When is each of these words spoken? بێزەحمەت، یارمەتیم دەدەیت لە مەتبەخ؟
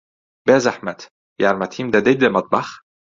بێزەحمەت، 0.45 0.99
یارمەتیم 1.43 1.87
دەدەیت 1.95 2.19
لە 2.25 2.29
مەتبەخ؟ 2.35 2.67